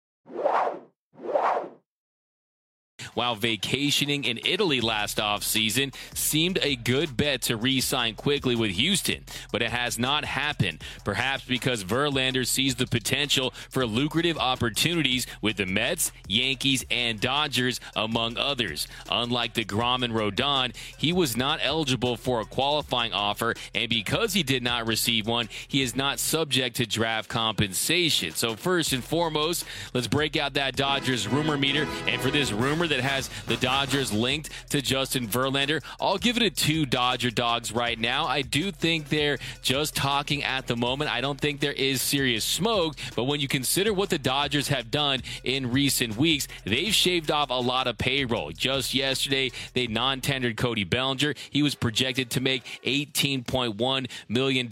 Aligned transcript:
while 3.19 3.35
vacationing 3.35 4.23
in 4.23 4.39
Italy 4.45 4.81
last 4.81 5.19
offseason 5.19 5.93
seemed 6.15 6.57
a 6.63 6.77
good 6.77 7.17
bet 7.17 7.43
to 7.43 7.57
re 7.57 7.81
sign 7.81 8.15
quickly 8.15 8.55
with 8.55 8.71
Houston, 8.71 9.25
but 9.51 9.61
it 9.61 9.71
has 9.71 9.99
not 9.99 10.25
happened. 10.25 10.81
Perhaps 11.05 11.45
because 11.45 11.83
Verlander 11.83 12.47
sees 12.47 12.77
the 12.77 12.87
potential 12.87 13.53
for 13.71 13.85
lucrative 13.85 14.39
opportunities 14.39 15.27
with 15.43 15.57
the 15.57 15.67
Mets, 15.67 16.13
Yankees, 16.29 16.85
and 16.93 17.19
Dodgers, 17.19 17.81
among 17.97 18.39
others. 18.39 18.87
Unlike 19.11 19.55
the 19.55 19.65
DeGrom 19.65 20.05
and 20.05 20.15
Rodon, 20.15 20.77
he 20.97 21.13
was 21.13 21.37
not 21.37 21.59
eligible 21.61 22.17
for 22.17 22.41
a 22.41 22.45
qualifying 22.45 23.13
offer, 23.13 23.55
and 23.75 23.89
because 23.89 24.33
he 24.33 24.45
did 24.45 24.63
not 24.63 24.87
receive 24.87 25.27
one, 25.27 25.49
he 25.67 25.83
is 25.83 25.97
not 25.97 26.21
subject 26.21 26.77
to 26.77 26.87
draft 26.87 27.29
compensation. 27.29 28.31
So, 28.31 28.55
first 28.55 28.93
and 28.93 29.03
foremost, 29.03 29.65
let's 29.93 30.07
break 30.07 30.37
out 30.37 30.55
that 30.55 30.77
Dodgers 30.77 31.27
rumor 31.27 31.59
meter. 31.59 31.89
And 32.07 32.23
for 32.23 32.31
this 32.31 32.53
rumor 32.53 32.87
that 32.87 33.08
has 33.09 33.31
the 33.47 33.57
Dodgers 33.57 34.13
linked 34.13 34.51
to 34.71 34.83
Justin 34.83 35.27
Verlander. 35.27 35.83
I'll 36.01 36.19
give 36.19 36.37
it 36.37 36.43
a 36.43 36.51
two 36.51 36.87
Dodger 36.87 37.31
dogs 37.31 37.73
right 37.73 37.99
now. 37.99 38.27
I 38.27 38.43
do 38.43 38.71
think 38.71 39.09
they're 39.09 39.39
just 39.63 39.97
talking 39.97 40.45
at 40.45 40.67
the 40.67 40.77
moment. 40.77 41.11
I 41.11 41.21
don't 41.21 41.41
think 41.41 41.61
there 41.61 41.73
is 41.73 42.03
serious 42.03 42.45
smoke, 42.45 42.97
but 43.17 43.25
when 43.25 43.41
you 43.41 43.49
consider 43.49 43.93
what 43.93 44.11
the 44.11 44.19
Dodgers 44.19 44.69
have 44.69 44.91
done 44.91 45.23
in 45.45 45.73
recent 45.73 46.17
weeks, 46.17 46.49
they've 46.65 46.95
shaved 46.95 47.31
off 47.31 47.51
a 47.51 47.55
lot 47.55 47.87
of 47.87 47.97
payroll. 47.99 48.51
Just 48.53 48.95
yesterday, 48.95 49.51
they 49.73 49.87
non 49.87 50.21
tendered 50.21 50.57
Cody 50.57 50.85
Bellinger. 50.85 51.35
He 51.51 51.63
was 51.63 51.75
projected 51.75 52.31
to 52.31 52.41
make 52.41 52.65
$18.1 52.85 54.11
million. 54.29 54.69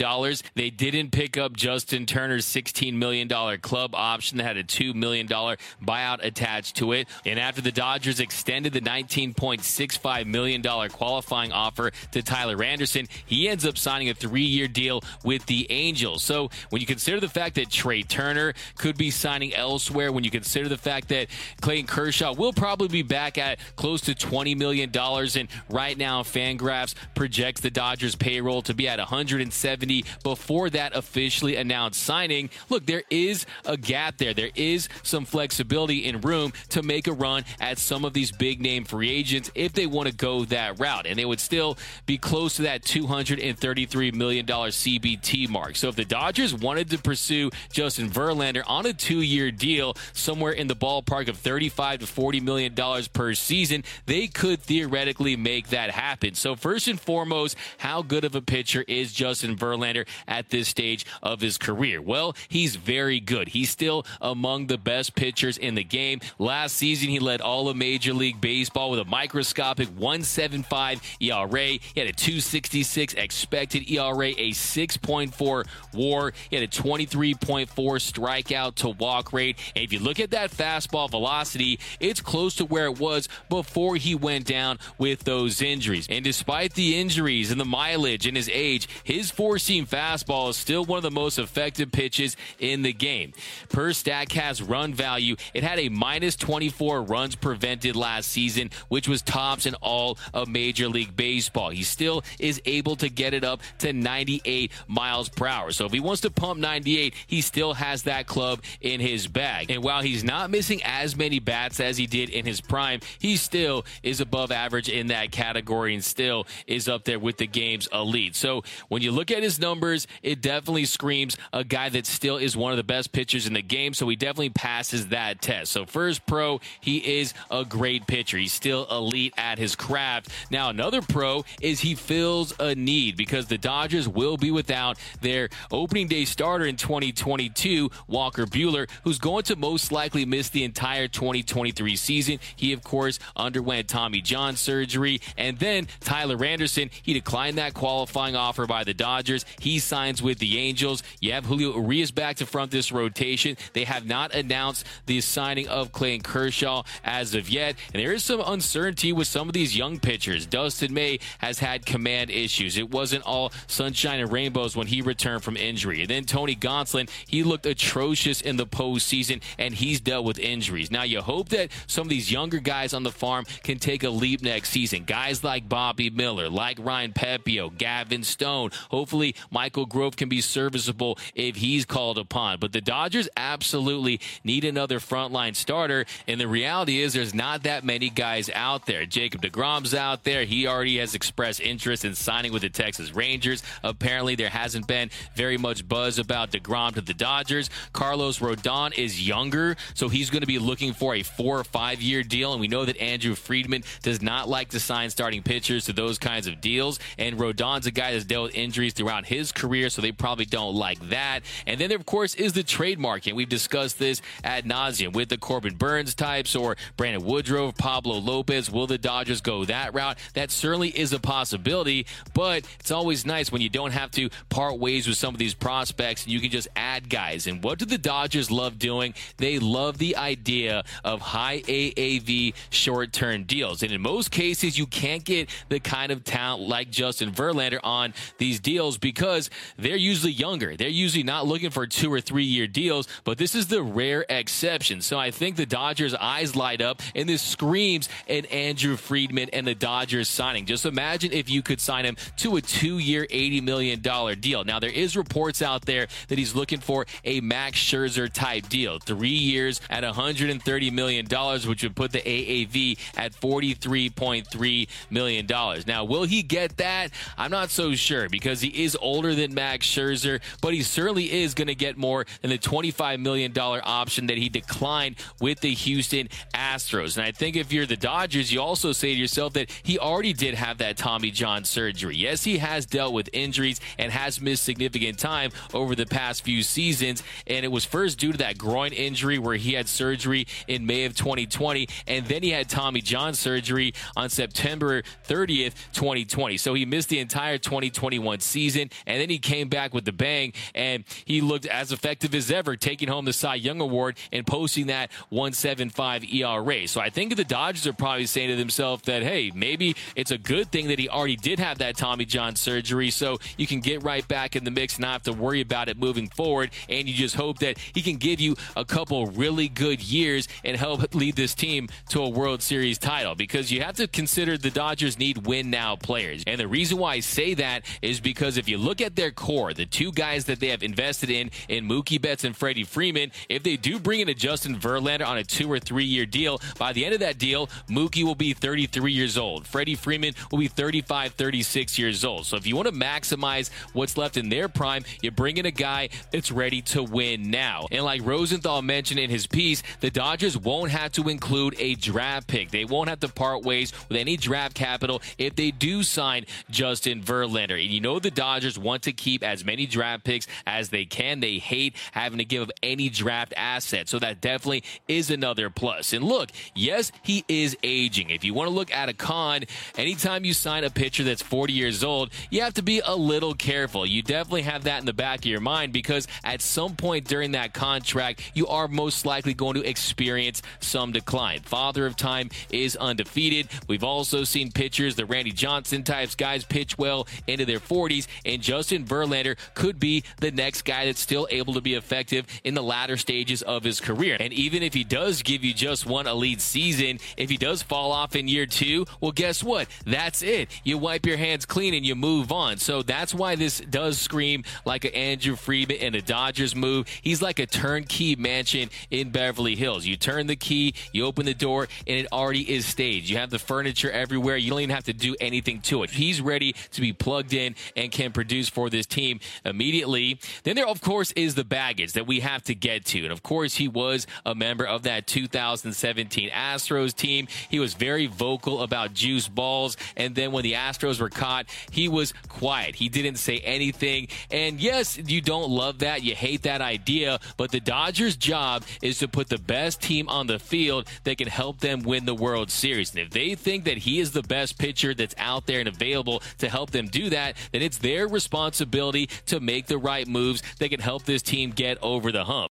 They 0.55 0.71
didn't 0.71 1.11
pick 1.11 1.37
up 1.39 1.55
Justin 1.55 2.07
Turner's 2.07 2.47
$16 2.47 2.95
million 2.95 3.29
club 3.61 3.95
option 3.95 4.39
that 4.39 4.45
had 4.45 4.57
a 4.57 4.65
$2 4.65 4.95
million 4.95 5.27
buyout 5.27 6.25
attached 6.25 6.77
to 6.77 6.93
it. 6.93 7.09
And 7.25 7.39
after 7.39 7.61
the 7.61 7.73
Dodgers 7.73 8.21
extended 8.27 8.73
the 8.73 8.81
$19.65 8.81 10.27
million 10.27 10.63
qualifying 10.91 11.53
offer 11.53 11.93
to 12.11 12.23
Tyler 12.23 12.61
Anderson, 12.63 13.07
he 13.25 13.49
ends 13.49 13.65
up 13.65 13.79
signing 13.79 14.09
a 14.09 14.15
three 14.15 14.43
year 14.43 14.67
deal 14.67 15.01
with 15.25 15.47
the 15.47 15.67
Angels. 15.71 16.25
So 16.25 16.51
when 16.71 16.81
you 16.81 16.87
consider 16.87 17.21
the 17.21 17.29
fact 17.29 17.55
that 17.55 17.71
Trea 17.71 18.03
Turner 18.03 18.55
could 18.77 18.99
be 18.99 19.11
signing 19.11 19.55
elsewhere, 19.55 20.11
when 20.11 20.25
you 20.25 20.31
consider 20.31 20.69
the 20.69 20.77
fact 20.77 21.09
that 21.09 21.29
Clayton 21.61 21.87
Kershaw 21.87 22.35
will 22.35 22.53
probably 22.53 22.89
be 22.89 23.03
back 23.03 23.39
at 23.39 23.61
close 23.77 24.01
to 24.03 24.15
$20 24.15 24.57
million, 24.57 24.91
and 24.97 25.49
right 25.71 25.97
now 25.97 26.23
Fangraphs 26.23 26.95
projects 27.15 27.61
the 27.61 27.71
Dodgers 27.71 28.17
payroll 28.17 28.63
to 28.63 28.75
be 28.75 28.89
at 28.89 28.99
170 28.99 30.05
before 30.25 30.69
that 30.71 30.97
officially 30.97 31.55
announced 31.55 32.03
signing. 32.03 32.51
Look, 32.69 32.87
there 32.87 33.05
is 33.09 33.47
a 33.65 33.77
gap 33.77 34.19
there. 34.19 34.35
There 34.35 34.51
is 34.57 34.89
some 35.05 35.25
flexibility 35.25 36.05
in 36.05 36.21
room 36.21 36.53
to 36.71 36.83
make 36.83 37.07
a 37.07 37.13
run 37.13 37.45
at 37.61 37.79
some 37.79 38.05
of 38.07 38.13
these 38.13 38.33
big 38.33 38.61
name 38.61 38.85
free 38.85 39.11
agents 39.11 39.51
if 39.55 39.73
they 39.73 39.87
want 39.87 40.09
to 40.09 40.15
go 40.15 40.45
that 40.47 40.79
route. 40.79 41.07
And 41.07 41.19
they 41.19 41.25
would 41.25 41.41
still 41.41 41.77
be 42.07 42.19
close 42.19 42.57
to 42.57 42.63
that 42.63 42.83
$233 42.83 44.15
million 44.15 44.47
CBT 44.47 45.49
mark. 45.49 45.77
So 45.77 45.89
if 45.89 45.97
the 45.97 46.05
Dodgers 46.05 46.55
wanted 46.55 46.91
to 46.91 46.99
pursue 46.99 47.51
Justin 47.71 48.11
Verlander 48.11 48.63
on 48.67 48.87
a 48.87 48.93
two 48.93 49.21
year 49.21 49.51
deal, 49.51 49.95
somewhere 50.13 50.53
in 50.53 50.67
the 50.67 50.77
ballpark 50.77 51.29
of 51.29 51.37
35 51.39 52.01
to 52.01 52.07
$40 52.07 52.43
million 52.43 52.75
per 53.13 53.35
season, 53.35 53.85
they 54.07 54.27
could 54.27 54.61
theoretically 54.61 55.37
make 55.37 55.69
that 55.69 55.91
happen. 55.91 56.35
So, 56.35 56.57
first 56.57 56.89
and 56.89 57.01
foremost, 57.01 57.57
how 57.79 58.03
good 58.03 58.25
of 58.25 58.35
a 58.35 58.43
pitcher 58.43 58.85
is 58.87 59.13
Justin 59.13 59.57
Verlander 59.57 60.07
at 60.27 60.51
this 60.51 60.69
stage 60.69 61.05
of 61.23 61.41
his 61.41 61.59
career? 61.59 62.01
Well, 62.01 62.35
he's 62.49 62.77
very 62.77 63.21
good. 63.21 63.49
He's 63.49 63.71
still 63.71 64.05
among 64.21 64.67
the 64.67 64.79
best 64.79 65.15
pitchers 65.15 65.59
in 65.59 65.75
the 65.75 65.85
game. 65.85 66.21
Last 66.39 66.77
season, 66.77 67.09
he 67.09 67.19
led 67.19 67.41
all 67.41 67.69
of 67.69 67.77
Major 67.97 68.13
League 68.13 68.43
Baseball 68.43 68.91
with 68.91 69.01
a 69.01 69.07
microscopic 69.07 69.89
175 69.89 71.01
ERA. 71.19 71.67
He 71.67 71.81
had 71.97 72.07
a 72.07 72.13
266 72.13 73.15
expected 73.15 73.91
ERA, 73.91 74.29
a 74.37 74.51
6.4 74.51 75.67
war. 75.95 76.33
He 76.51 76.57
had 76.57 76.63
a 76.63 76.69
23.4 76.69 77.69
strikeout 77.71 78.75
to 78.75 78.91
walk 78.91 79.33
rate. 79.33 79.57
And 79.75 79.83
if 79.83 79.95
you 79.95 79.99
look 79.99 80.21
at 80.21 80.33
that 80.33 80.51
fastball 80.51 81.11
velocity, 81.11 81.81
it's 81.99 82.21
close 82.21 82.55
to 82.57 82.67
where 82.67 82.85
it 82.85 83.01
was 83.01 83.31
before 83.49 83.97
he 83.97 84.15
went 84.15 84.45
down 84.45 84.79
with 84.99 85.25
those 85.25 85.63
injuries. 85.63 86.07
And 86.11 86.23
despite 86.23 86.75
the 86.75 87.01
injuries 87.01 87.51
and 87.51 87.59
the 87.59 87.65
mileage 87.65 88.27
and 88.27 88.37
his 88.37 88.51
age, 88.53 88.89
his 89.05 89.31
four 89.31 89.59
seam 89.59 89.87
fastball 89.87 90.51
is 90.51 90.59
still 90.59 90.85
one 90.85 90.99
of 90.99 91.03
the 91.03 91.11
most 91.11 91.39
effective 91.39 91.91
pitches 91.93 92.37
in 92.59 92.83
the 92.83 92.93
game. 92.93 93.33
Per 93.71 93.93
StatCast 93.93 94.69
run 94.69 94.93
value, 94.93 95.37
it 95.55 95.63
had 95.63 95.79
a 95.79 95.89
minus 95.89 96.37
24 96.37 97.01
runs 97.01 97.35
prevented 97.37 97.86
did 97.87 97.97
last 97.97 98.33
season, 98.33 98.71
which 98.89 99.07
was 99.07 99.23
tops 99.23 99.65
in 99.65 99.75
all 99.77 100.19
of 100.35 100.49
Major 100.49 100.89
League 100.89 101.17
Baseball. 101.17 101.71
He 101.71 101.85
still 101.85 102.25
is 102.41 102.61
able 102.65 102.97
to 102.97 103.09
get 103.09 103.33
it 103.33 103.45
up 103.45 103.61
to 103.79 103.93
98 103.93 104.73
miles 104.89 105.29
per 105.29 105.47
hour. 105.47 105.71
So 105.71 105.87
if 105.87 105.93
he 105.93 106.01
wants 106.01 106.23
to 106.23 106.31
pump 106.31 106.59
98, 106.59 107.15
he 107.27 107.41
still 107.41 107.75
has 107.75 108.03
that 108.05 108.27
club 108.27 108.63
in 108.81 109.01
his 109.01 109.29
bag. 109.29 109.71
And 109.71 109.85
while 109.85 110.03
he's 110.03 110.25
not 110.25 110.51
missing 110.51 110.81
as 110.85 111.17
many 111.17 111.39
bats 111.39 111.79
as 111.79 111.97
he 111.97 112.07
did 112.07 112.31
in 112.31 112.45
his 112.45 112.61
prime, 112.61 113.01
he 113.21 113.37
still 113.37 113.85
is 114.03 114.21
above 114.21 114.51
average 114.51 114.89
in 114.89 115.09
that 115.09 115.31
category 115.31 115.95
and 115.95 116.03
still 116.03 116.47
is 116.67 116.89
up 116.89 117.05
there 117.05 117.21
with 117.21 117.37
the 117.37 117.47
game's 117.47 117.89
elite. 117.93 118.35
So 118.35 118.65
when 118.89 119.03
you 119.03 119.13
look 119.13 119.31
at 119.31 119.45
his 119.45 119.61
numbers, 119.61 120.09
it 120.25 120.41
definitely 120.41 120.87
screams 120.87 121.37
a 121.53 121.63
guy 121.63 121.89
that 121.91 122.07
still 122.07 122.37
is 122.37 122.57
one 122.57 122.73
of 122.73 122.79
the 122.79 122.85
best 122.85 123.13
pitchers 123.13 123.47
in 123.47 123.53
the 123.53 123.63
game. 123.63 123.95
So 123.95 124.09
he 124.09 124.17
definitely 124.17 124.51
passes 124.51 125.09
that 125.09 125.41
test. 125.41 125.71
So 125.71 125.85
his 125.85 126.19
pro, 126.19 126.61
he 126.81 127.21
is 127.21 127.33
a 127.51 127.65
great 127.77 128.07
pitcher. 128.07 128.39
He's 128.39 128.55
still 128.55 128.87
elite 128.91 129.35
at 129.37 129.59
his 129.59 129.77
craft. 129.77 130.31
Now, 130.51 130.71
another 130.71 131.03
pro 131.03 131.45
is 131.61 131.81
he 131.81 131.95
fills 131.95 132.55
a 132.59 132.75
need 132.75 133.19
because 133.19 133.47
the 133.47 133.59
Dodgers 133.59 134.09
will 134.09 134.39
be 134.39 134.51
without 134.51 134.99
their 135.21 135.51
opening 135.71 136.09
day 136.09 136.25
starter 136.25 136.65
in 136.65 136.77
2022, 136.77 137.91
Walker 138.07 138.47
Buehler, 138.47 138.89
who's 139.05 139.19
going 139.19 139.43
to 139.45 139.57
most 139.57 139.93
likely 139.93 140.25
miss 140.25 140.49
the 140.49 140.65
entire 140.65 141.07
2023 141.07 141.97
season. 141.97 142.39
He, 142.57 142.73
of 142.73 142.83
course, 142.83 143.19
underwent 143.37 143.89
Tommy 143.89 144.23
John 144.23 144.57
surgery. 144.57 145.21
And 145.37 145.59
then 145.59 145.87
Tyler 146.01 146.43
Anderson, 146.43 146.91
he 147.03 147.13
declined 147.13 147.59
that 147.59 147.75
qualifying 147.75 148.37
offer 148.37 148.67
by 148.67 148.85
the 148.85 148.95
Dodgers. 148.95 149.45
He 149.61 149.81
signs 149.81 150.23
with 150.23 150.39
the 150.39 150.57
Angels. 150.59 151.03
You 151.21 151.33
have 151.33 151.45
Julio 151.45 151.75
Urias 151.75 152.11
back 152.11 152.37
to 152.37 152.47
front 152.47 152.71
this 152.71 152.91
rotation. 152.91 153.59
They 153.75 153.85
have 153.85 154.07
not 154.07 154.35
announced 154.35 154.87
the 155.05 155.21
signing 155.21 155.69
of 155.69 155.93
Clayton 155.93 156.23
Kershaw 156.23 156.83
as 157.05 157.35
of 157.35 157.51
yet. 157.51 157.66
And 157.93 158.03
there 158.03 158.13
is 158.13 158.25
some 158.25 158.43
uncertainty 158.45 159.13
with 159.13 159.27
some 159.27 159.49
of 159.49 159.55
these 159.55 159.77
young 159.77 159.99
pitchers. 159.99 160.47
Dustin 160.47 160.95
May 160.95 161.19
has 161.39 161.59
had 161.59 161.87
command 161.87 162.31
issues. 162.31 162.77
It 162.77 162.91
wasn't 162.91 163.25
all 163.25 163.53
sunshine 163.67 164.21
and 164.21 164.31
rainbows 164.31 164.77
when 164.77 164.87
he 164.87 165.03
returned 165.03 165.43
from 165.43 165.57
injury. 165.57 166.03
And 166.03 166.11
then 166.11 166.25
Tony 166.25 166.55
Gonsolin, 166.55 167.09
he 167.27 167.43
looked 167.43 167.67
atrocious 167.67 168.41
in 168.41 168.57
the 168.57 168.67
postseason, 168.67 169.43
and 169.59 169.75
he's 169.75 170.01
dealt 170.01 170.25
with 170.25 170.39
injuries. 170.39 170.91
Now, 170.91 171.03
you 171.03 171.21
hope 171.21 171.49
that 171.51 171.71
some 171.87 172.03
of 172.03 172.11
these 172.11 172.31
younger 172.31 172.59
guys 172.59 172.95
on 172.95 173.03
the 173.03 173.13
farm 173.13 173.45
can 173.63 173.79
take 173.79 174.03
a 174.03 174.11
leap 174.11 174.43
next 174.43 174.71
season. 174.71 175.05
Guys 175.05 175.43
like 175.43 175.69
Bobby 175.69 176.11
Miller, 176.11 176.49
like 176.49 176.79
Ryan 176.81 177.13
Pepiot, 177.13 177.79
Gavin 177.79 178.23
Stone. 178.23 178.71
Hopefully, 178.91 179.35
Michael 179.51 179.87
Grove 179.87 180.17
can 180.17 180.29
be 180.29 180.41
serviceable 180.41 181.19
if 181.35 181.57
he's 181.57 181.85
called 181.85 182.19
upon. 182.19 182.59
But 182.59 182.73
the 182.73 182.81
Dodgers 182.81 183.29
absolutely 183.37 184.21
need 184.45 184.65
another 184.65 185.01
frontline 185.01 185.57
starter. 185.57 186.05
And 186.27 186.41
the 186.41 186.49
reality 186.49 187.01
is, 187.01 187.13
there's 187.13 187.35
not 187.35 187.56
that 187.65 187.85
many 187.85 188.11
guys 188.11 188.51
out 188.55 188.87
there. 188.87 189.07
Jacob 189.07 189.43
DeGrom's 189.43 189.95
out 189.95 190.25
there. 190.25 190.45
He 190.45 190.67
already 190.67 190.99
has 190.99 191.15
expressed 191.15 191.61
interest 191.61 192.05
in 192.05 192.15
signing 192.15 192.53
with 192.53 192.63
the 192.63 192.69
Texas 192.69 193.15
Rangers. 193.15 193.63
Apparently, 193.83 194.35
there 194.35 194.51
hasn't 194.51 194.87
been 194.87 195.11
very 195.35 195.59
much 195.59 195.87
buzz 195.89 196.19
about 196.19 196.51
DeGrom 196.51 196.95
to 196.95 197.01
the 197.01 197.15
Dodgers. 197.15 197.71
Carlos 197.93 198.39
Rodon 198.39 198.97
is 198.97 199.27
younger, 199.27 199.77
so 199.95 200.09
he's 200.09 200.31
going 200.31 200.41
to 200.41 200.47
be 200.47 200.59
looking 200.59 200.93
for 200.93 201.15
a 201.15 201.23
four 201.23 201.59
or 201.59 201.65
five 201.65 202.01
year 202.01 202.23
deal. 202.23 202.53
And 202.53 202.61
we 202.61 202.69
know 202.69 202.85
that 202.85 202.97
Andrew 202.99 203.35
Friedman 203.35 203.85
does 204.03 204.23
not 204.23 204.49
like 204.49 204.71
to 204.71 204.81
sign 204.81 205.11
starting 205.11 205.43
pitchers 205.43 205.85
to 205.87 205.93
those 205.93 206.19
kinds 206.19 206.47
of 206.47 206.61
deals. 206.61 206.99
And 207.19 207.39
Rodon's 207.39 207.87
a 207.87 207.91
guy 207.91 208.13
that's 208.13 208.25
dealt 208.25 208.49
with 208.49 208.55
injuries 208.55 208.93
throughout 208.93 209.27
his 209.27 209.53
career, 209.53 209.91
so 209.91 210.03
they 210.03 210.13
probably 210.13 210.45
don't 210.45 210.75
like 210.75 211.01
that. 211.09 211.41
And 211.67 211.81
then 211.81 211.89
there, 211.89 211.99
of 211.99 212.07
course, 212.07 212.35
is 212.35 212.53
the 212.53 212.63
trade 212.63 212.99
market. 212.99 213.35
We've 213.35 213.49
discussed 213.49 213.99
this 213.99 214.23
ad 214.45 214.65
nauseum 214.65 215.13
with 215.13 215.29
the 215.29 215.39
Corbin 215.39 215.75
Burnes 215.75 216.15
types 216.15 216.55
or 216.55 216.77
Brandon 216.97 217.25
Woodruff, 217.47 217.77
Pablo 217.77 218.19
Lopez. 218.19 218.73
Will 218.73 218.89
the 218.89 218.99
Dodgers 218.99 219.41
go 219.41 219.65
that 219.67 219.95
route? 219.95 220.19
That 220.35 220.51
certainly 220.51 220.89
is 220.89 221.13
a 221.13 221.21
possibility, 221.21 222.07
but 222.35 222.65
it's 222.81 222.91
always 222.91 223.25
nice 223.25 223.53
when 223.53 223.63
you 223.63 223.69
don't 223.69 223.93
have 223.93 224.11
to 224.13 224.31
part 224.49 224.81
ways 224.81 225.07
with 225.07 225.17
some 225.17 225.33
of 225.33 225.39
these 225.39 225.55
prospects 225.55 226.25
and 226.25 226.33
you 226.33 226.41
can 226.41 226.51
just 226.51 226.67
add 226.75 227.09
guys. 227.09 227.47
And 227.47 227.63
what 227.63 227.79
do 227.79 227.85
the 227.85 227.99
Dodgers 227.99 228.51
love 228.51 228.81
doing? 228.81 229.15
They 229.37 229.61
love 229.61 229.99
the 229.99 230.17
idea 230.17 230.83
of 231.05 231.21
high 231.21 231.61
AAV 231.61 232.55
short 232.71 233.13
term 233.13 233.45
deals. 233.45 233.85
And 233.85 233.93
in 233.93 234.01
most 234.01 234.33
cases, 234.33 234.77
you 234.77 234.87
can't 234.87 235.23
get 235.23 235.49
the 235.69 235.79
kind 235.79 236.11
of 236.11 236.25
talent 236.25 236.69
like 236.69 236.91
Justin 236.91 237.31
Verlander 237.31 237.79
on 237.85 238.13
these 238.39 238.59
deals 238.59 238.99
because 238.99 239.51
they're 239.79 239.95
usually 239.95 240.33
younger. 240.33 240.77
They're 240.77 240.89
usually 240.89 241.23
not 241.23 241.47
looking 241.47 241.71
for 241.71 241.87
two 241.87 242.13
or 242.13 242.21
three 242.21 242.45
year 242.45 242.67
deals, 242.67 243.07
but 243.23 243.39
this 243.39 243.55
is 243.55 243.69
the 243.69 243.85
rare 243.85 244.27
exception. 244.29 245.01
So 245.01 245.17
I 245.17 245.31
think 245.31 245.55
the 245.55 245.67
Dodgers' 245.67 246.15
eyes 246.15 246.57
light 246.57 246.81
up 246.81 247.03
and 247.15 247.29
this 247.37 247.43
screams 247.43 248.09
an 248.29 248.47
Andrew 248.47 248.97
Friedman 248.97 249.51
and 249.53 249.67
the 249.67 249.75
Dodgers 249.75 250.27
signing. 250.27 250.65
Just 250.65 250.87
imagine 250.87 251.35
if 251.35 251.51
you 251.51 251.61
could 251.61 251.83
sign 251.83 252.07
him 252.07 252.17
to 252.39 252.57
a 252.57 252.63
two 252.63 252.97
year, 252.97 253.27
$80 253.27 253.63
million 253.63 254.01
deal. 254.41 254.65
Now, 254.65 254.81
there 254.81 254.89
is 254.89 255.19
reports 255.19 255.61
out 255.61 255.85
there 255.85 256.07
that 256.29 256.39
he's 256.39 256.55
looking 256.55 256.81
for 256.81 257.05
a 257.25 257.43
Max 257.43 257.79
Scherzer 257.79 258.33
type 258.33 258.71
deal. 258.71 258.99
Three 259.01 259.29
years 259.29 259.83
at 259.91 260.03
$130 260.03 260.93
million, 260.93 261.27
which 261.69 261.83
would 261.83 261.95
put 261.95 262.13
the 262.13 262.21
AAV 262.21 262.99
at 263.19 263.33
$43.3 263.33 264.89
million. 265.11 265.47
Now, 265.87 266.05
will 266.05 266.25
he 266.25 266.43
get 266.43 266.79
that? 266.79 267.11
I'm 267.37 267.51
not 267.51 267.69
so 267.69 267.95
sure 267.95 268.31
because 268.31 268.63
he 268.63 268.85
is 268.85 268.97
older 268.99 269.35
than 269.35 269.53
Max 269.53 269.87
Scherzer, 269.87 270.41
but 270.63 270.73
he 270.73 270.83
certainly 270.83 271.43
is 271.43 271.53
going 271.53 271.69
to 271.69 271.75
get 271.75 271.99
more 271.99 272.25
than 272.41 272.51
the 272.51 272.59
$25 272.59 273.21
million 273.21 273.53
option 273.59 274.29
that 274.29 274.39
he 274.39 274.49
declined 274.49 275.17
with 275.39 275.61
the 275.61 275.75
Houston 275.75 276.31
Astros. 276.55 277.16
And 277.17 277.27
I 277.27 277.33
think 277.33 277.57
if 277.57 277.73
you're 277.73 277.87
the 277.87 277.97
Dodgers, 277.97 278.53
you 278.53 278.61
also 278.61 278.93
say 278.93 279.15
to 279.15 279.19
yourself 279.19 279.55
that 279.55 279.71
he 279.83 279.99
already 279.99 280.33
did 280.33 280.55
have 280.55 280.79
that 280.79 280.97
Tommy 280.97 281.31
John 281.31 281.65
surgery. 281.65 282.17
Yes, 282.17 282.45
he 282.45 282.59
has 282.59 282.87
dealt 282.87 283.13
with 283.13 283.29
injuries 283.33 283.81
and 283.99 284.13
has 284.13 284.41
missed 284.41 284.65
significant 284.65 285.19
time 285.19 285.51
over 285.75 285.95
the 285.95 286.07
past 286.07 286.45
few 286.45 286.63
seasons. 286.63 287.23
And 287.47 287.65
it 287.65 287.69
was 287.69 287.85
first 287.85 288.19
due 288.19 288.33
to 288.33 288.39
that 288.39 288.59
groin 288.59 288.93
injury 288.93 289.39
where 289.39 289.57
he 289.57 289.75
had 289.75 289.89
surgery 289.89 290.47
in 290.69 290.87
May 290.87 291.05
of 291.05 291.15
2020. 291.15 291.89
And 292.07 292.27
then 292.27 292.43
he 292.43 292.51
had 292.51 292.69
Tommy 292.69 293.01
John 293.01 293.35
surgery 293.35 293.95
on 294.17 294.29
September 294.29 295.03
30th, 295.29 295.75
2020. 295.93 296.57
So 296.57 296.75
he 296.75 296.85
missed 296.85 297.09
the 297.09 297.19
entire 297.19 297.59
2021 297.59 298.41
season. 298.41 298.91
And 299.07 299.21
then 299.21 299.31
he 299.31 299.39
came 299.39 299.69
back 299.69 299.95
with 299.95 300.05
the 300.05 300.13
bang 300.13 300.53
and 300.75 301.05
he 301.25 301.41
looked 301.41 301.67
as 301.67 301.93
effective 301.93 302.35
as 302.35 302.51
ever, 302.51 302.77
taking 302.77 303.09
home 303.09 303.25
the 303.25 303.33
Cy 303.33 303.57
Young 303.57 303.81
Award 303.81 304.17
and 304.33 304.47
posting 304.47 304.87
that 304.89 305.11
175 305.31 306.25
ERA. 306.25 306.89
So 306.89 307.01
think 307.11 307.37
the 307.37 307.45
Dodgers 307.45 307.87
are 307.87 307.93
probably 307.93 308.27
saying 308.27 308.49
to 308.49 308.57
themselves 308.57 309.03
that, 309.05 309.23
hey, 309.23 309.53
maybe 309.55 309.97
it's 310.15 310.31
a 310.31 310.39
good 310.39 310.71
thing 310.71 310.89
that 310.89 310.99
he 310.99 311.09
already 311.09 311.37
did 311.37 311.59
have 311.59 311.79
that 311.79 311.97
Tommy 311.97 312.25
John 312.25 312.57
surgery 312.57 313.11
so 313.11 313.39
you 313.57 313.67
can 313.67 313.81
get 313.81 314.03
right 314.03 314.27
back 314.27 314.57
in 314.57 314.65
the 314.65 314.71
mix 314.71 314.97
and 314.97 315.03
not 315.03 315.13
have 315.13 315.23
to 315.25 315.33
worry 315.33 315.61
about 315.61 315.89
it 315.89 315.99
moving 315.99 316.29
forward. 316.29 316.71
And 316.89 317.09
you 317.09 317.15
just 317.15 317.35
hope 317.35 317.59
that 317.61 317.79
he 317.79 318.03
can 318.03 318.17
give 318.17 318.41
you 318.41 318.57
a 318.77 318.85
couple 318.85 319.27
really 319.27 319.69
good 319.69 320.03
years 320.03 320.49
and 320.65 320.77
help 320.77 321.15
lead 321.15 321.37
this 321.37 321.55
team 321.55 321.89
to 322.11 322.23
a 322.23 322.29
World 322.29 322.63
Series 322.63 322.99
title 322.99 323.35
because 323.35 323.71
you 323.71 323.83
have 323.83 323.97
to 323.97 324.09
consider 324.09 324.57
the 324.59 324.71
Dodgers 324.71 325.19
need 325.19 325.47
win 325.47 325.71
now 325.71 325.97
players. 325.97 326.43
And 326.47 326.61
the 326.61 326.69
reason 326.69 326.99
why 326.99 327.15
I 327.15 327.21
say 327.21 327.55
that 327.55 327.85
is 328.03 328.21
because 328.21 328.57
if 328.57 328.69
you 328.69 328.79
look 328.79 329.01
at 329.01 329.17
their 329.17 329.31
core, 329.31 329.75
the 329.75 329.87
two 329.87 330.13
guys 330.13 330.47
that 330.47 330.61
they 330.61 330.69
have 330.69 330.83
invested 330.83 331.31
in, 331.31 331.51
in 331.69 331.87
Mookie 331.87 332.21
Betts 332.21 332.45
and 332.45 332.57
Freddie 332.57 332.85
Freeman, 332.85 333.33
if 333.49 333.63
they 333.63 333.77
do 333.77 333.99
bring 333.99 334.21
in 334.21 334.29
a 334.29 334.35
Justin 334.35 334.77
Verlander 334.77 335.27
on 335.27 335.39
a 335.39 335.45
two 335.45 335.71
or 335.71 335.79
three 335.79 336.05
year 336.05 336.27
deal, 336.27 336.61
by 336.79 336.93
the 336.97 337.05
end 337.05 337.13
of 337.13 337.21
that 337.21 337.39
deal, 337.39 337.69
Mookie 337.89 338.25
will 338.25 338.35
be 338.35 338.55
33 338.55 339.13
years 339.13 339.37
old. 339.37 339.67
Freddie 339.67 339.95
Freeman 339.95 340.35
will 340.51 340.59
be 340.59 340.67
35, 340.67 341.35
36 341.35 341.99
years 341.99 342.25
old. 342.25 342.47
So 342.47 342.57
if 342.57 342.67
you 342.67 342.75
want 342.75 342.89
to 342.89 342.95
maximize 342.95 343.71
what's 343.93 344.17
left 344.17 344.39
in 344.39 344.49
their 344.49 344.69
prime, 344.69 345.05
you 345.21 345.31
bring 345.31 345.59
in 345.59 345.67
a 345.67 345.71
guy 345.71 346.09
that's 346.33 346.51
ready 346.51 346.81
to 346.83 347.03
win 347.03 347.51
now. 347.51 347.87
And 347.93 348.03
like 348.03 348.25
Rosenthal 348.25 348.81
mentioned 348.81 349.21
in 349.21 349.29
his 349.29 349.47
piece, 349.47 349.83
the 350.01 350.11
Dodgers 350.11 350.57
won't 350.57 350.91
have 350.91 351.13
to 351.13 351.29
include 351.29 351.77
a 351.79 351.97
draft 351.97 352.47
pick. 352.47 352.71
They 352.71 352.87
won't 352.87 353.11
have 353.11 353.21
to 353.21 353.29
part 353.29 353.63
ways 353.63 353.93
with 354.09 354.17
any 354.17 354.39
draft 354.39 354.75
capital 354.75 355.21
if 355.37 355.55
they 355.55 355.73
do 355.73 356.03
sign 356.03 356.47
Justin 356.71 357.23
Verlander. 357.23 357.79
And 357.79 357.93
you 357.93 358.01
know 358.01 358.19
the 358.19 358.31
Dodgers 358.31 358.79
want 358.79 359.03
to 359.03 359.13
keep 359.13 359.43
as 359.43 359.67
many 359.67 359.85
draft 359.85 360.25
picks 360.25 360.47
as 360.67 360.89
they 360.89 361.05
can. 361.05 361.41
They 361.41 361.59
hate 361.59 361.95
having 362.13 362.39
to 362.39 362.45
give 362.47 362.63
up 362.63 362.71
any 362.83 363.11
draft 363.11 363.53
asset. 363.55 364.09
So 364.09 364.19
that 364.21 364.41
definitely 364.41 364.83
is 365.09 365.31
another 365.31 365.69
plus. 365.69 366.15
And 366.15 366.25
look, 366.25 366.51
yes, 366.87 367.11
he 367.23 367.45
is 367.49 367.77
aging. 367.83 368.31
If 368.31 368.45
you 368.45 368.55
want 368.55 368.69
to 368.69 368.75
look 368.75 368.93
at 368.93 369.09
a 369.09 369.13
con, 369.13 369.65
anytime 369.99 370.45
you 370.45 370.55
sign 370.55 370.85
a 370.85 370.91
pitcher 370.91 371.25
that's 371.25 371.43
40 371.43 371.73
years 371.73 372.05
old, 372.05 372.31
you 372.49 372.63
have 372.63 372.75
to 372.75 372.83
be 372.83 373.03
a 373.05 373.15
little 373.15 373.55
careful. 373.55 374.07
You 374.07 374.23
definitely 374.23 374.63
have 374.63 374.85
that 374.85 375.01
in 375.01 375.07
the 375.07 375.13
back 375.13 375.41
of 375.41 375.47
your 375.47 375.61
mind 375.61 375.93
because 375.93 376.29
at 376.45 376.63
some 376.63 376.95
point 376.95 377.27
during 377.27 377.53
that 377.53 377.75
contract, 377.75 378.53
you 378.55 378.69
are 378.69 378.87
most 378.87 379.27
likely 379.27 379.53
going 379.53 379.75
to 379.75 379.87
experience 379.87 380.63
some 380.79 381.11
decline. 381.11 381.61
Father 381.61 382.07
of 382.07 382.15
Time 382.17 382.51
is 382.71 382.95
undefeated. 382.97 383.69
We've 383.89 384.05
also 384.05 384.45
seen 384.45 384.71
pitchers, 384.71 385.17
the 385.17 385.27
Randy 385.27 385.53
Johnson 385.53 386.05
types, 386.05 386.37
guys 386.37 386.65
pitch 386.65 386.97
well 386.97 387.27
into 387.49 387.65
their 387.65 387.81
40s, 387.81 388.29
and 388.45 388.63
Justin 388.63 389.05
Verlander 389.05 389.57
could 389.75 389.99
be 389.99 390.23
the 390.39 390.53
next 390.53 390.83
guy 390.83 391.07
that's 391.07 391.21
still 391.21 391.49
able 391.51 391.75
to 391.75 391.81
be 391.81 391.95
effective 391.95 392.47
in 392.63 392.75
the 392.75 392.83
latter 392.83 393.17
stages 393.17 393.63
of 393.63 393.83
his 393.83 394.01
career. 394.01 394.37
And 394.39 394.53
even 394.53 394.85
if 394.85 394.95
he 394.95 395.03
does 395.03 395.43
give 395.43 395.65
you 395.65 395.75
just 395.75 396.07
one 396.07 396.29
elite 396.29 396.61
season, 396.61 396.76
season. 396.77 397.19
If 397.39 397.49
he 397.49 397.57
does 397.57 397.83
fall 397.83 398.13
off 398.13 398.37
in 398.37 398.49
year 398.49 398.67
two, 398.67 399.07
well, 399.23 399.33
guess 399.33 399.65
what? 399.65 399.89
That's 400.05 400.43
it. 400.43 400.69
You 400.85 400.99
wipe 400.99 401.25
your 401.25 401.39
hands 401.39 401.65
clean 401.65 401.95
and 401.95 402.05
you 402.05 402.15
move 402.15 402.53
on. 402.53 402.77
So 402.77 403.01
that's 403.01 403.33
why 403.33 403.57
this 403.57 403.81
does 403.81 404.19
scream 404.19 404.63
like 404.85 405.07
an 405.07 405.15
Andrew 405.15 405.57
Friedman 405.57 405.97
and 406.03 406.15
a 406.15 406.21
Dodgers 406.21 406.77
move. 406.77 407.09
He's 407.23 407.41
like 407.41 407.59
a 407.59 407.67
turnkey 407.67 408.37
mansion 408.37 408.91
in 409.11 409.31
Beverly 409.31 409.75
Hills. 409.75 410.05
You 410.05 410.19
turn 410.19 410.49
the 410.49 410.57
key, 410.57 410.93
you 411.13 411.25
open 411.25 411.47
the 411.47 411.55
door, 411.55 411.89
and 412.07 412.19
it 412.19 412.31
already 412.31 412.71
is 412.71 412.85
staged. 412.85 413.31
You 413.31 413.39
have 413.39 413.49
the 413.49 413.59
furniture 413.59 414.11
everywhere. 414.11 414.59
You 414.59 414.69
don't 414.69 414.81
even 414.81 414.95
have 414.95 415.05
to 415.05 415.15
do 415.15 415.35
anything 415.41 415.81
to 415.83 416.03
it. 416.03 416.11
He's 416.11 416.43
ready 416.43 416.75
to 416.91 417.01
be 417.01 417.15
plugged 417.15 417.55
in 417.55 417.75
and 417.97 418.13
can 418.13 418.33
produce 418.33 418.69
for 418.69 418.91
this 418.91 419.07
team 419.07 419.41
immediately. 419.65 420.39
Then 420.65 420.77
there, 420.77 420.87
of 420.87 421.01
course, 421.01 421.33
is 421.33 421.55
the 421.55 421.65
baggage 421.65 422.13
that 422.13 422.27
we 422.27 422.41
have 422.41 422.63
to 422.65 422.75
get 422.75 423.07
to. 423.07 423.23
And 423.23 423.33
of 423.33 423.43
course, 423.43 423.77
he 423.77 423.89
was 423.89 424.27
a 424.45 424.55
member 424.55 424.85
of 424.85 425.05
that 425.05 425.27
2017 425.27 426.51
Astros 426.67 427.15
team. 427.15 427.49
He 427.69 427.79
was 427.79 427.95
very 427.95 428.27
vocal 428.27 428.83
about 428.83 429.15
juice 429.15 429.49
balls. 429.49 429.97
And 430.17 430.35
then 430.35 430.53
when 430.53 430.65
the 430.65 430.75
Astros 430.75 431.21
were 431.21 431.31
caught, 431.31 431.67
he 431.91 432.09
was 432.09 432.33
quiet. 432.49 432.97
He 432.97 433.09
didn't 433.09 433.37
say 433.37 433.59
anything. 433.59 434.29
And 434.51 434.81
yes, 434.81 435.19
you 435.19 435.41
don't 435.41 435.71
love 435.71 436.01
that. 436.01 436.23
You 436.23 436.35
hate 436.35 436.63
that 436.63 436.81
idea. 436.81 437.39
But 437.57 437.71
the 437.71 437.81
Dodgers' 437.81 438.37
job 438.37 438.85
is 439.03 439.19
to 439.19 439.29
put 439.29 439.49
the 439.49 439.59
best 439.59 440.03
team 440.03 440.29
on 440.29 440.47
the 440.47 440.59
field 440.59 441.09
that 441.25 441.39
can 441.39 441.49
help 441.49 441.81
them 441.81 442.03
win 442.03 442.25
the 442.25 442.35
World 442.35 442.71
Series. 442.71 443.11
And 443.11 443.21
if 443.21 443.31
they 443.31 443.55
think 443.55 443.85
that 443.85 443.99
he 443.99 444.21
is 444.21 444.33
the 444.33 444.43
best 444.43 444.79
pitcher 444.79 445.15
that's 445.15 445.35
out 445.39 445.67
there 445.67 445.81
and 445.81 445.89
available 445.89 446.43
to 446.59 446.69
help 446.69 446.91
them 446.91 447.09
do 447.09 447.31
that, 447.31 447.57
then 447.73 447.83
it's 447.83 447.99
their 447.99 448.29
responsibility 448.29 449.29
to 449.47 449.61
make 449.61 449.87
the 449.87 449.99
right 449.99 450.27
moves 450.27 450.63
that 450.79 450.91
can 450.91 451.01
help 451.01 451.25
this 451.25 451.43
team 451.43 451.71
get 451.71 451.99
over 452.03 452.33
the 452.33 452.45
hump. 452.45 452.76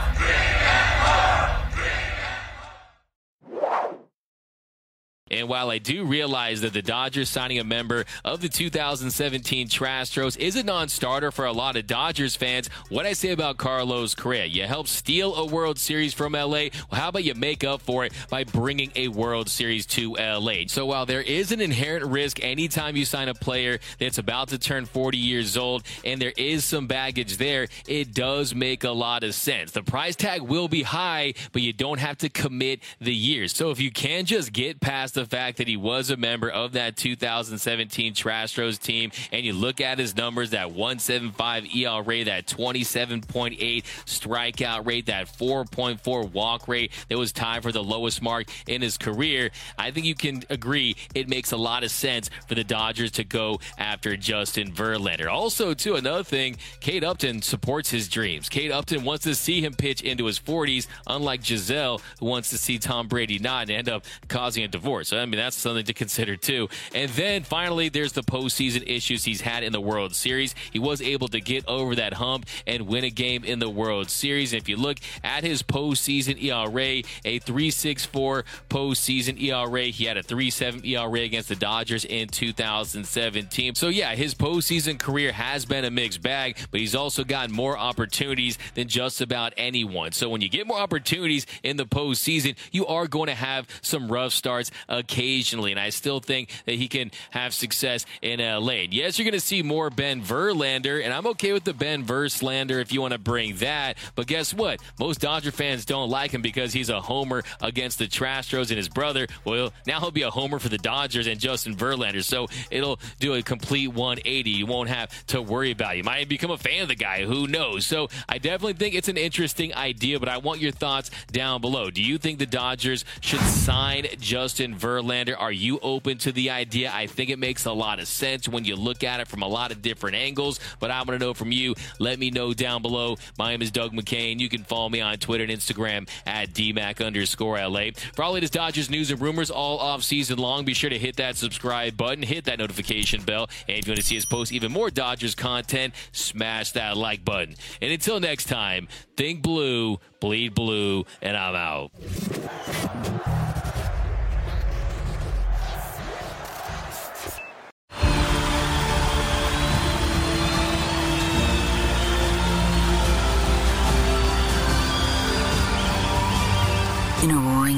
And 5.41 5.49
while 5.49 5.71
I 5.71 5.79
do 5.79 6.05
realize 6.05 6.61
that 6.61 6.73
the 6.73 6.83
Dodgers 6.83 7.27
signing 7.27 7.57
a 7.57 7.63
member 7.63 8.05
of 8.23 8.41
the 8.41 8.47
2017 8.47 9.69
Trashtros 9.69 10.37
is 10.37 10.55
a 10.55 10.61
non 10.61 10.87
starter 10.87 11.31
for 11.31 11.45
a 11.45 11.51
lot 11.51 11.77
of 11.77 11.87
Dodgers 11.87 12.35
fans, 12.35 12.69
what 12.89 13.07
I 13.07 13.13
say 13.13 13.31
about 13.31 13.57
Carlos 13.57 14.13
Correa? 14.13 14.45
You 14.45 14.65
help 14.65 14.87
steal 14.87 15.33
a 15.33 15.47
World 15.47 15.79
Series 15.79 16.13
from 16.13 16.33
LA. 16.33 16.69
Well, 16.91 16.91
how 16.91 17.09
about 17.09 17.23
you 17.23 17.33
make 17.33 17.63
up 17.63 17.81
for 17.81 18.05
it 18.05 18.13
by 18.29 18.43
bringing 18.43 18.91
a 18.95 19.07
World 19.07 19.49
Series 19.49 19.87
to 19.87 20.13
LA? 20.13 20.67
So 20.67 20.85
while 20.85 21.07
there 21.07 21.23
is 21.23 21.51
an 21.51 21.59
inherent 21.59 22.05
risk 22.05 22.43
anytime 22.43 22.95
you 22.95 23.05
sign 23.05 23.27
a 23.27 23.33
player 23.33 23.79
that's 23.97 24.19
about 24.19 24.49
to 24.49 24.59
turn 24.59 24.85
40 24.85 25.17
years 25.17 25.57
old 25.57 25.81
and 26.05 26.21
there 26.21 26.33
is 26.37 26.65
some 26.65 26.85
baggage 26.85 27.37
there, 27.37 27.67
it 27.87 28.13
does 28.13 28.53
make 28.53 28.83
a 28.83 28.91
lot 28.91 29.23
of 29.23 29.33
sense. 29.33 29.71
The 29.71 29.81
price 29.81 30.15
tag 30.15 30.43
will 30.43 30.67
be 30.67 30.83
high, 30.83 31.33
but 31.51 31.63
you 31.63 31.73
don't 31.73 31.99
have 31.99 32.19
to 32.19 32.29
commit 32.29 32.81
the 32.99 33.15
years. 33.15 33.55
So 33.55 33.71
if 33.71 33.79
you 33.79 33.89
can 33.89 34.25
just 34.25 34.53
get 34.53 34.79
past 34.81 35.15
the 35.15 35.30
fact 35.31 35.57
that 35.59 35.67
he 35.67 35.77
was 35.77 36.09
a 36.09 36.17
member 36.17 36.49
of 36.49 36.73
that 36.73 36.97
2017 36.97 38.13
Trashtros 38.13 38.77
team, 38.77 39.11
and 39.31 39.45
you 39.45 39.53
look 39.53 39.79
at 39.79 39.97
his 39.97 40.15
numbers 40.15 40.49
that 40.49 40.71
175 40.71 41.73
ERA, 41.73 42.25
that 42.25 42.47
27.8 42.47 43.83
strikeout 44.05 44.85
rate, 44.85 45.05
that 45.05 45.27
4.4 45.27 46.31
walk 46.33 46.67
rate 46.67 46.91
that 47.07 47.17
was 47.17 47.31
tied 47.31 47.63
for 47.63 47.71
the 47.71 47.81
lowest 47.81 48.21
mark 48.21 48.47
in 48.67 48.81
his 48.81 48.97
career, 48.97 49.51
I 49.77 49.91
think 49.91 50.05
you 50.05 50.15
can 50.15 50.43
agree 50.49 50.97
it 51.15 51.29
makes 51.29 51.53
a 51.53 51.57
lot 51.57 51.85
of 51.85 51.91
sense 51.91 52.29
for 52.49 52.55
the 52.55 52.65
Dodgers 52.65 53.11
to 53.11 53.23
go 53.23 53.61
after 53.77 54.17
Justin 54.17 54.73
Verlander. 54.73 55.31
Also, 55.31 55.73
too, 55.73 55.95
another 55.95 56.25
thing, 56.25 56.57
Kate 56.81 57.05
Upton 57.05 57.41
supports 57.41 57.89
his 57.89 58.09
dreams. 58.09 58.49
Kate 58.49 58.71
Upton 58.71 59.05
wants 59.05 59.23
to 59.23 59.35
see 59.35 59.61
him 59.61 59.73
pitch 59.73 60.01
into 60.01 60.25
his 60.25 60.39
40s, 60.39 60.87
unlike 61.07 61.41
Gisele, 61.41 62.01
who 62.19 62.25
wants 62.25 62.49
to 62.49 62.57
see 62.57 62.77
Tom 62.77 63.07
Brady 63.07 63.39
not 63.39 63.61
and 63.61 63.71
end 63.71 63.89
up 63.89 64.03
causing 64.27 64.65
a 64.65 64.67
divorce. 64.67 65.07
So, 65.07 65.20
I 65.21 65.25
mean, 65.25 65.39
that's 65.39 65.55
something 65.55 65.85
to 65.85 65.93
consider 65.93 66.35
too. 66.35 66.69
And 66.93 67.09
then 67.11 67.43
finally, 67.43 67.89
there's 67.89 68.13
the 68.13 68.23
postseason 68.23 68.83
issues 68.87 69.23
he's 69.23 69.41
had 69.41 69.63
in 69.63 69.71
the 69.71 69.81
World 69.81 70.15
Series. 70.15 70.55
He 70.71 70.79
was 70.79 71.01
able 71.01 71.27
to 71.29 71.39
get 71.39 71.67
over 71.67 71.95
that 71.95 72.13
hump 72.15 72.45
and 72.67 72.87
win 72.87 73.03
a 73.03 73.09
game 73.09 73.43
in 73.43 73.59
the 73.59 73.69
World 73.69 74.09
Series. 74.09 74.53
If 74.53 74.67
you 74.67 74.77
look 74.77 74.97
at 75.23 75.43
his 75.43 75.63
postseason 75.63 76.41
ERA, 76.41 77.03
a 77.25 77.39
3.64 77.39 78.43
postseason 78.69 79.41
ERA, 79.41 79.85
he 79.85 80.05
had 80.05 80.17
a 80.17 80.23
3.7 80.23 80.85
ERA 80.85 81.21
against 81.21 81.49
the 81.49 81.55
Dodgers 81.55 82.05
in 82.05 82.27
2017. 82.27 83.75
So 83.75 83.87
yeah, 83.87 84.15
his 84.15 84.33
postseason 84.35 84.99
career 84.99 85.31
has 85.31 85.65
been 85.65 85.85
a 85.85 85.91
mixed 85.91 86.21
bag, 86.21 86.57
but 86.71 86.79
he's 86.79 86.95
also 86.95 87.23
gotten 87.23 87.53
more 87.53 87.77
opportunities 87.77 88.57
than 88.75 88.87
just 88.87 89.21
about 89.21 89.53
anyone. 89.57 90.11
So 90.11 90.29
when 90.29 90.41
you 90.41 90.49
get 90.49 90.67
more 90.67 90.79
opportunities 90.79 91.45
in 91.63 91.77
the 91.77 91.85
postseason, 91.85 92.55
you 92.71 92.85
are 92.87 93.07
going 93.07 93.27
to 93.27 93.35
have 93.35 93.67
some 93.81 94.11
rough 94.11 94.33
starts 94.33 94.71
occasionally. 95.11 95.71
And 95.71 95.79
I 95.79 95.89
still 95.89 96.19
think 96.19 96.49
that 96.65 96.75
he 96.75 96.87
can 96.87 97.11
have 97.31 97.53
success 97.53 98.05
in 98.21 98.39
LA. 98.39 98.85
Yes, 98.89 99.19
you're 99.19 99.25
going 99.25 99.33
to 99.33 99.39
see 99.39 99.61
more 99.61 99.89
Ben 99.89 100.21
Verlander, 100.21 101.03
and 101.03 101.13
I'm 101.13 101.27
okay 101.27 101.53
with 101.53 101.63
the 101.63 101.73
Ben 101.73 102.05
Verlander 102.05 102.81
if 102.81 102.93
you 102.93 103.01
want 103.01 103.13
to 103.13 103.19
bring 103.19 103.57
that. 103.57 103.97
But 104.15 104.27
guess 104.27 104.53
what? 104.53 104.79
Most 104.99 105.19
Dodger 105.19 105.51
fans 105.51 105.85
don't 105.85 106.09
like 106.09 106.31
him 106.31 106.41
because 106.41 106.73
he's 106.73 106.89
a 106.89 107.01
homer 107.01 107.43
against 107.61 107.99
the 107.99 108.07
Trashtros 108.07 108.69
and 108.69 108.77
his 108.77 108.89
brother. 108.89 109.27
Well, 109.43 109.73
now 109.85 109.99
he'll 109.99 110.11
be 110.11 110.21
a 110.21 110.31
homer 110.31 110.59
for 110.59 110.69
the 110.69 110.77
Dodgers 110.77 111.27
and 111.27 111.39
Justin 111.39 111.75
Verlander. 111.75 112.23
So 112.23 112.47
it'll 112.69 112.99
do 113.19 113.33
a 113.33 113.41
complete 113.41 113.89
180. 113.89 114.49
You 114.49 114.65
won't 114.65 114.89
have 114.89 115.25
to 115.27 115.41
worry 115.41 115.71
about 115.71 115.95
it. 115.95 115.97
You 115.97 116.03
might 116.03 116.29
become 116.29 116.51
a 116.51 116.57
fan 116.57 116.83
of 116.83 116.87
the 116.87 116.95
guy. 116.95 117.25
Who 117.25 117.47
knows? 117.47 117.85
So 117.85 118.07
I 118.29 118.37
definitely 118.37 118.73
think 118.73 118.95
it's 118.95 119.09
an 119.09 119.17
interesting 119.17 119.73
idea, 119.73 120.19
but 120.19 120.29
I 120.29 120.37
want 120.37 120.61
your 120.61 120.71
thoughts 120.71 121.11
down 121.31 121.61
below. 121.61 121.89
Do 121.89 122.01
you 122.01 122.17
think 122.17 122.39
the 122.39 122.45
Dodgers 122.45 123.03
should 123.19 123.41
sign 123.41 124.07
Justin 124.19 124.75
Verlander? 124.75 125.00
Verlander. 125.01 125.35
Are 125.37 125.51
you 125.51 125.79
open 125.81 126.17
to 126.19 126.31
the 126.31 126.51
idea? 126.51 126.91
I 126.93 127.07
think 127.07 127.29
it 127.29 127.39
makes 127.39 127.65
a 127.65 127.71
lot 127.71 127.99
of 127.99 128.07
sense 128.07 128.47
when 128.47 128.65
you 128.65 128.75
look 128.75 129.03
at 129.03 129.19
it 129.19 129.27
from 129.27 129.41
a 129.41 129.47
lot 129.47 129.71
of 129.71 129.81
different 129.81 130.15
angles, 130.15 130.59
but 130.79 130.91
I 130.91 130.97
want 130.99 131.11
to 131.11 131.19
know 131.19 131.33
from 131.33 131.51
you. 131.51 131.75
Let 131.99 132.19
me 132.19 132.29
know 132.31 132.53
down 132.53 132.81
below. 132.81 133.17
My 133.37 133.51
name 133.51 133.61
is 133.61 133.71
Doug 133.71 133.93
McKain. 133.93 134.39
You 134.39 134.49
can 134.49 134.63
follow 134.63 134.89
me 134.89 135.01
on 135.01 135.17
Twitter 135.17 135.43
and 135.43 135.51
Instagram 135.51 136.07
at 136.25 136.49
DMAC 136.53 137.05
underscore 137.05 137.57
LA. 137.57 137.91
For 138.13 138.23
all 138.23 138.33
latest 138.33 138.53
Dodgers 138.53 138.89
news 138.89 139.11
and 139.11 139.21
rumors 139.21 139.51
all 139.51 139.79
off 139.79 140.03
season 140.03 140.37
long, 140.37 140.65
be 140.65 140.73
sure 140.73 140.89
to 140.89 140.97
hit 140.97 141.17
that 141.17 141.37
subscribe 141.37 141.97
button, 141.97 142.23
hit 142.23 142.45
that 142.45 142.59
notification 142.59 143.23
bell, 143.23 143.49
and 143.67 143.77
if 143.77 143.87
you 143.87 143.91
want 143.91 144.01
to 144.01 144.05
see 144.05 144.17
us 144.17 144.25
post 144.25 144.51
even 144.51 144.71
more 144.71 144.89
Dodgers 144.89 145.35
content, 145.35 145.93
smash 146.11 146.71
that 146.71 146.97
like 146.97 147.25
button. 147.25 147.55
And 147.81 147.91
until 147.91 148.19
next 148.19 148.45
time, 148.45 148.87
think 149.17 149.41
blue, 149.41 149.99
bleed 150.19 150.53
blue, 150.53 151.05
and 151.21 151.35
I'm 151.37 151.55
out. 151.55 151.91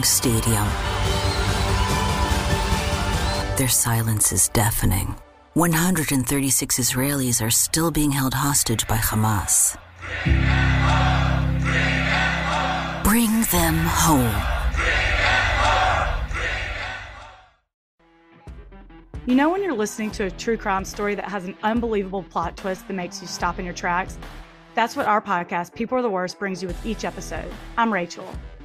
Stadium. 0.04 0.68
Their 3.58 3.70
silence 3.70 4.32
is 4.32 4.48
deafening. 4.50 5.16
136 5.54 6.80
Israelis 6.80 7.46
are 7.46 7.52
still 7.52 7.92
being 7.92 8.12
held 8.12 8.34
hostage 8.34 8.88
by 8.88 8.98
Hamas. 8.98 9.78
Bring 13.04 13.44
them 13.52 13.76
home. 13.86 14.54
You 19.26 19.36
know, 19.36 19.50
when 19.50 19.64
you're 19.64 19.74
listening 19.74 20.12
to 20.12 20.26
a 20.26 20.32
true 20.32 20.58
crime 20.58 20.84
story 20.84 21.16
that 21.16 21.26
has 21.26 21.46
an 21.46 21.56
unbelievable 21.64 22.24
plot 22.24 22.58
twist 22.58 22.88
that 22.88 22.94
makes 22.94 23.22
you 23.22 23.28
stop 23.28 23.60
in 23.60 23.66
your 23.66 23.74
tracks? 23.74 24.18
That's 24.76 24.96
what 24.96 25.06
our 25.06 25.22
podcast, 25.22 25.76
People 25.76 25.98
Are 25.98 26.02
the 26.02 26.10
Worst, 26.10 26.40
brings 26.40 26.62
you 26.62 26.68
with 26.68 26.86
each 26.86 27.06
episode. 27.06 27.50
I'm 27.78 27.94
Rachel. 27.94 28.28